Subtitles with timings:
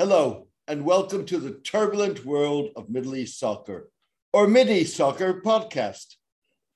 [0.00, 3.90] Hello, and welcome to the turbulent world of Middle East soccer,
[4.32, 6.14] or Mideast Soccer podcast.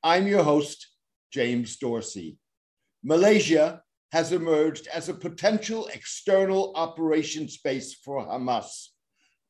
[0.03, 0.89] I'm your host,
[1.33, 2.37] James Dorsey.
[3.03, 3.81] Malaysia
[4.13, 8.89] has emerged as a potential external operation space for Hamas,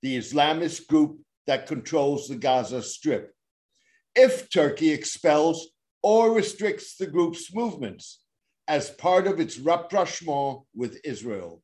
[0.03, 1.19] the Islamist group
[1.49, 3.33] that controls the Gaza Strip.
[4.15, 5.67] If Turkey expels
[6.01, 8.23] or restricts the group's movements
[8.69, 11.61] as part of its rapprochement with Israel.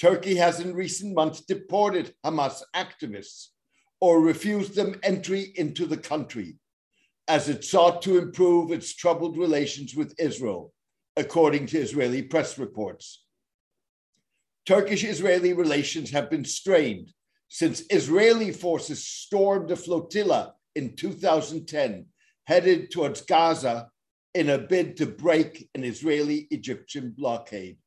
[0.00, 3.48] Turkey has in recent months deported Hamas activists
[4.00, 6.56] or refused them entry into the country
[7.26, 10.72] as it sought to improve its troubled relations with Israel,
[11.16, 13.24] according to Israeli press reports.
[14.66, 17.12] Turkish Israeli relations have been strained
[17.48, 22.06] since Israeli forces stormed a flotilla in 2010
[22.46, 23.88] headed towards Gaza
[24.34, 27.78] in a bid to break an Israeli Egyptian blockade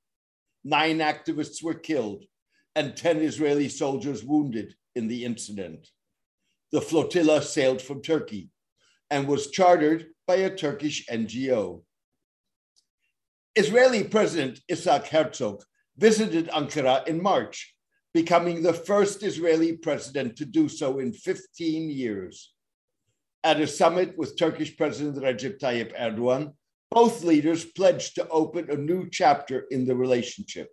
[0.63, 2.25] nine activists were killed
[2.75, 5.89] and 10 Israeli soldiers wounded in the incident.
[6.71, 8.49] The flotilla sailed from Turkey
[9.09, 11.84] and was chartered by a Turkish NGO.
[13.55, 15.63] Israeli President Isaac Herzog
[15.98, 17.75] visited Ankara in March,
[18.13, 22.53] becoming the first Israeli president to do so in 15 years.
[23.43, 26.53] At a summit with Turkish President Recep Tayyip Erdogan,
[26.91, 30.70] both leaders pledged to open a new chapter in the relationship.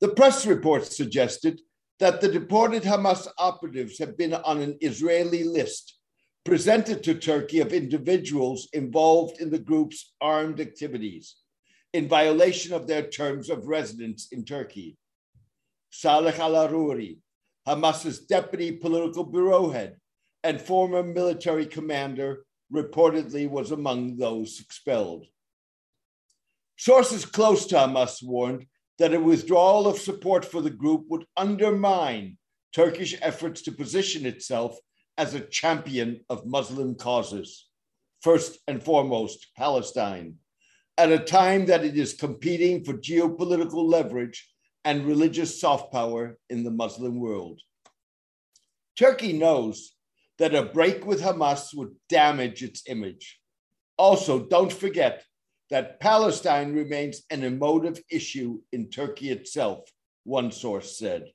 [0.00, 1.60] The press reports suggested
[1.98, 5.98] that the deported Hamas operatives have been on an Israeli list
[6.44, 11.36] presented to Turkey of individuals involved in the group's armed activities
[11.92, 14.96] in violation of their terms of residence in Turkey.
[15.90, 17.18] Saleh al Aruri,
[17.66, 19.96] Hamas's deputy political bureau head
[20.44, 25.26] and former military commander, reportedly was among those expelled.
[26.76, 28.66] Sources close to Hamas warned
[28.98, 32.36] that a withdrawal of support for the group would undermine
[32.72, 34.78] Turkish efforts to position itself
[35.16, 37.66] as a champion of Muslim causes,
[38.20, 40.36] first and foremost, Palestine,
[40.96, 44.48] at a time that it is competing for geopolitical leverage
[44.84, 47.60] and religious soft power in the Muslim world.
[48.96, 49.92] Turkey knows
[50.38, 53.40] that a break with Hamas would damage its image.
[53.96, 55.24] Also, don't forget
[55.70, 59.80] that Palestine remains an emotive issue in Turkey itself,
[60.24, 61.26] one source said.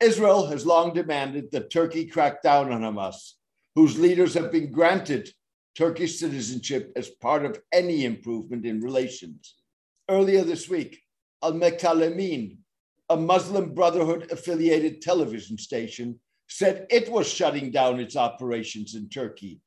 [0.00, 3.32] Israel has long demanded that Turkey crack down on Hamas,
[3.74, 5.28] whose leaders have been granted
[5.76, 9.54] Turkish citizenship as part of any improvement in relations.
[10.08, 11.00] Earlier this week,
[11.42, 12.58] Al Mekalemin,
[13.10, 19.60] a Muslim Brotherhood affiliated television station, said it was shutting down its operations in Turkey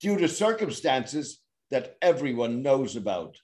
[0.00, 3.36] due to circumstances that everyone knows about.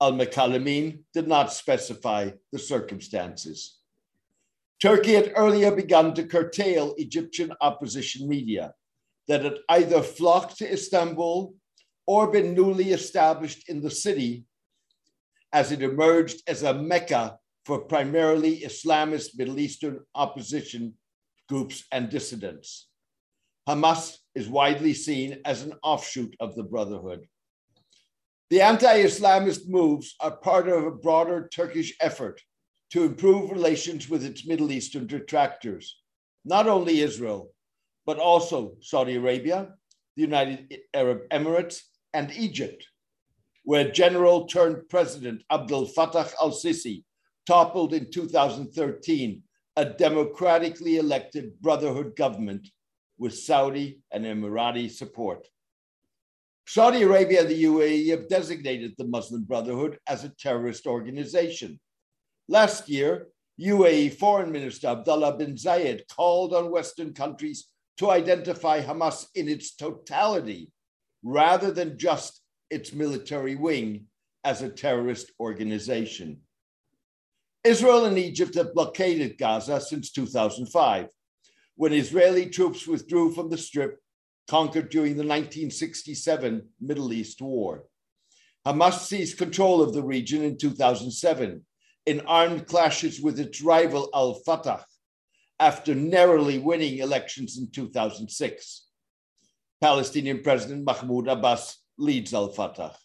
[0.00, 3.78] Al Mekalemin did not specify the circumstances.
[4.80, 8.74] Turkey had earlier begun to curtail Egyptian opposition media
[9.26, 11.54] that had either flocked to Istanbul
[12.06, 14.44] or been newly established in the city
[15.52, 20.94] as it emerged as a mecca for primarily Islamist Middle Eastern opposition
[21.48, 22.88] groups, and dissidents.
[23.68, 27.26] Hamas is widely seen as an offshoot of the Brotherhood.
[28.50, 32.40] The anti Islamist moves are part of a broader Turkish effort
[32.92, 36.00] to improve relations with its Middle Eastern detractors,
[36.44, 37.52] not only Israel,
[38.06, 39.74] but also Saudi Arabia,
[40.16, 41.82] the United Arab Emirates,
[42.14, 42.86] and Egypt,
[43.64, 47.04] where General turned President Abdel Fattah al Sisi
[47.46, 49.42] toppled in 2013
[49.78, 52.68] a democratically elected brotherhood government
[53.16, 55.46] with Saudi and Emirati support.
[56.66, 61.78] Saudi Arabia and the UAE have designated the Muslim Brotherhood as a terrorist organization.
[62.48, 63.28] Last year,
[63.60, 67.68] UAE Foreign Minister Abdullah bin Zayed called on Western countries
[67.98, 70.72] to identify Hamas in its totality
[71.22, 74.06] rather than just its military wing
[74.42, 76.40] as a terrorist organization.
[77.68, 81.08] Israel and Egypt have blockaded Gaza since 2005,
[81.76, 83.98] when Israeli troops withdrew from the Strip,
[84.48, 87.84] conquered during the 1967 Middle East War.
[88.66, 91.62] Hamas seized control of the region in 2007
[92.06, 94.86] in armed clashes with its rival al Fatah
[95.60, 98.86] after narrowly winning elections in 2006.
[99.82, 102.96] Palestinian President Mahmoud Abbas leads al Fatah.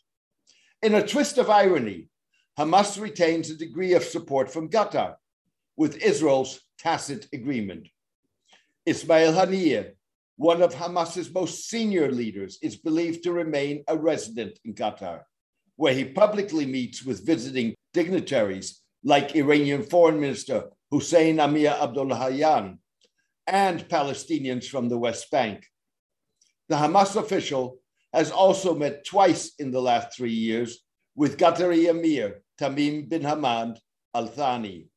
[0.82, 2.08] In a twist of irony,
[2.58, 5.16] Hamas retains a degree of support from Qatar,
[5.76, 7.88] with Israel's tacit agreement.
[8.86, 9.94] Ismail Haniyeh,
[10.36, 15.22] one of Hamas's most senior leaders, is believed to remain a resident in Qatar,
[15.78, 22.78] where he publicly meets with visiting dignitaries like Iranian Foreign Minister Hussein Amir Abdollahian,
[23.48, 25.66] and Palestinians from the West Bank.
[26.70, 27.80] The Hamas official
[28.14, 30.84] has also met twice in the last three years
[31.16, 33.78] with Qatari Emir Tamim bin Hamad
[34.14, 34.88] Al Thani.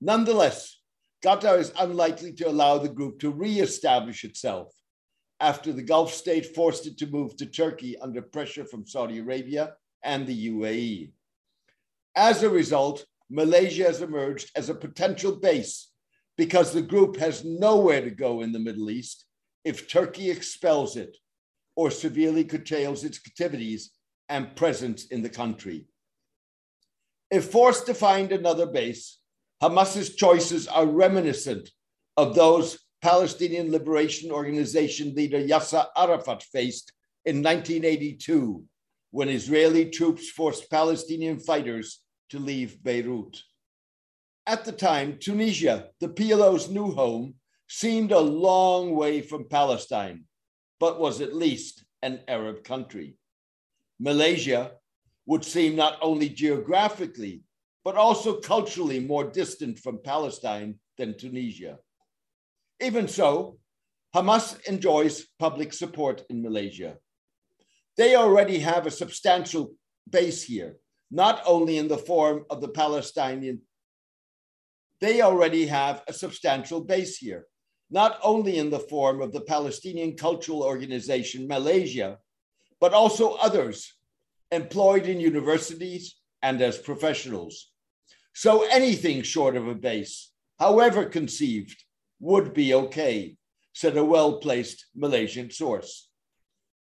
[0.00, 0.80] Nonetheless,
[1.24, 4.72] Qatar is unlikely to allow the group to re establish itself
[5.40, 9.74] after the Gulf state forced it to move to Turkey under pressure from Saudi Arabia
[10.02, 11.12] and the UAE.
[12.16, 15.90] As a result, Malaysia has emerged as a potential base
[16.36, 19.26] because the group has nowhere to go in the Middle East
[19.64, 21.16] if Turkey expels it
[21.76, 23.92] or severely curtails its activities
[24.28, 25.86] and presence in the country.
[27.30, 29.18] If forced to find another base,
[29.60, 31.70] Hamas's choices are reminiscent
[32.16, 36.92] of those Palestinian Liberation Organization leader Yasser Arafat faced
[37.24, 38.64] in 1982
[39.10, 43.42] when Israeli troops forced Palestinian fighters to leave Beirut.
[44.46, 47.34] At the time, Tunisia, the PLO's new home,
[47.68, 50.24] seemed a long way from Palestine,
[50.80, 53.16] but was at least an Arab country.
[54.00, 54.72] Malaysia
[55.28, 57.42] would seem not only geographically,
[57.84, 61.78] but also culturally more distant from Palestine than Tunisia.
[62.80, 63.58] Even so,
[64.16, 66.96] Hamas enjoys public support in Malaysia.
[67.98, 69.74] They already have a substantial
[70.08, 70.76] base here,
[71.10, 73.60] not only in the form of the Palestinian,
[75.02, 77.44] they already have a substantial base here,
[77.90, 82.18] not only in the form of the Palestinian Cultural Organization Malaysia,
[82.80, 83.97] but also others
[84.50, 87.70] employed in universities and as professionals.
[88.34, 91.82] So anything short of a base, however conceived,
[92.20, 93.36] would be okay,
[93.72, 96.08] said a well placed Malaysian source.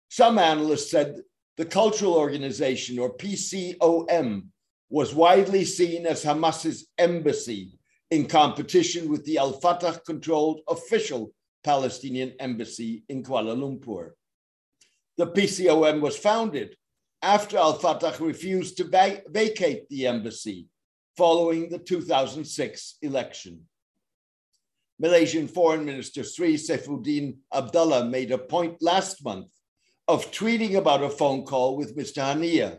[0.09, 1.21] Some analysts said
[1.57, 4.47] the cultural organization, or PCOM,
[4.89, 7.79] was widely seen as Hamas's embassy
[8.11, 11.33] in competition with the Al Fatah controlled official
[11.65, 14.11] Palestinian embassy in Kuala Lumpur.
[15.17, 16.77] The PCOM was founded
[17.23, 20.69] after Al Fatah refused to va- vacate the embassy
[21.17, 23.63] following the 2006 election.
[24.99, 29.49] Malaysian Foreign Minister Sri Saifuddin Abdullah made a point last month
[30.09, 32.23] of tweeting about a phone call with Mr.
[32.23, 32.79] Haniyeh,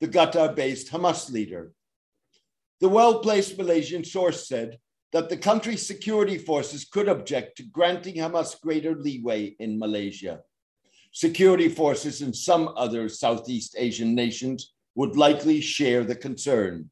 [0.00, 1.72] the Qatar based Hamas leader.
[2.80, 4.78] The well placed Malaysian source said
[5.12, 10.40] that the country's security forces could object to granting Hamas greater leeway in Malaysia.
[11.16, 16.90] Security forces in some other Southeast Asian nations would likely share the concern.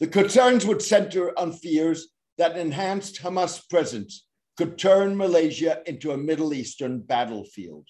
[0.00, 2.08] The concerns would center on fears
[2.38, 4.24] that enhanced Hamas presence
[4.56, 7.86] could turn Malaysia into a Middle Eastern battlefield.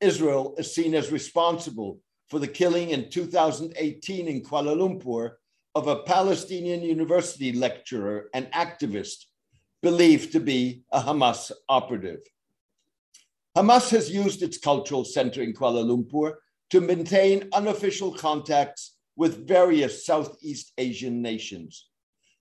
[0.00, 5.34] Israel is seen as responsible for the killing in 2018 in Kuala Lumpur
[5.76, 9.26] of a Palestinian university lecturer and activist
[9.80, 12.22] believed to be a Hamas operative.
[13.56, 16.34] Hamas has used its cultural center in Kuala Lumpur
[16.70, 21.88] to maintain unofficial contacts with various Southeast Asian nations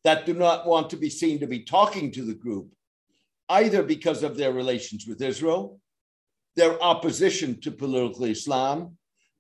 [0.04, 2.70] that do not want to be seen to be talking to the group,
[3.50, 5.80] either because of their relations with Israel
[6.56, 8.98] their opposition to political Islam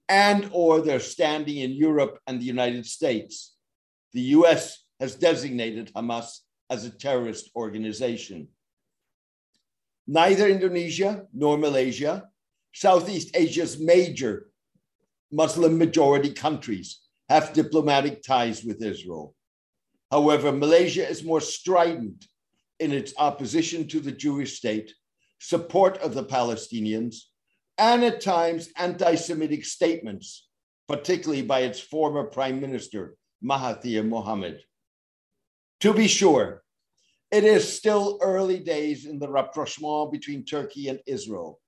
[0.07, 3.55] and or their standing in Europe and the United States.
[4.13, 6.39] The US has designated Hamas
[6.69, 8.47] as a terrorist organization.
[10.07, 12.29] Neither Indonesia nor Malaysia,
[12.73, 14.51] Southeast Asia's major
[15.31, 19.35] Muslim majority countries, have diplomatic ties with Israel.
[20.11, 22.25] However, Malaysia is more strident
[22.79, 24.93] in its opposition to the Jewish state
[25.39, 27.15] support of the Palestinians,
[27.77, 30.47] and at times anti Semitic statements,
[30.87, 34.59] particularly by its former Prime Minister, Mahathir Mohamad.
[35.81, 36.63] To be sure,
[37.31, 41.59] it is still early days in the rapprochement between Turkey and Israel,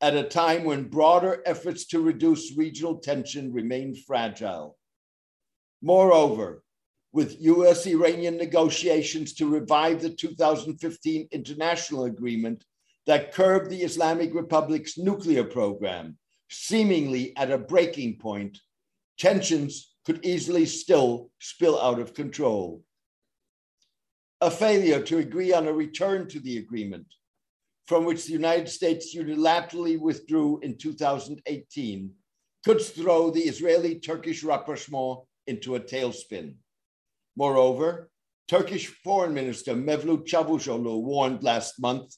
[0.00, 4.78] at a time when broader efforts to reduce regional tension remain fragile.
[5.82, 6.62] Moreover,
[7.12, 12.64] with US Iranian negotiations to revive the 2015 international agreement
[13.06, 16.18] that curbed the Islamic Republic's nuclear program,
[16.50, 18.58] seemingly at a breaking point,
[19.18, 22.82] tensions could easily still spill out of control.
[24.44, 27.06] A failure to agree on a return to the agreement,
[27.86, 32.10] from which the United States unilaterally withdrew in 2018,
[32.62, 36.56] could throw the Israeli Turkish rapprochement into a tailspin.
[37.36, 38.10] Moreover,
[38.46, 42.12] Turkish Foreign Minister Mevlut Çavuşoğlu warned last month